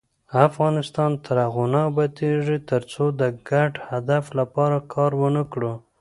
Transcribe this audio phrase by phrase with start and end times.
[0.47, 5.73] افغانستان تر هغو نه ابادیږي، ترڅو د ګډ هدف لپاره کار ونکړو.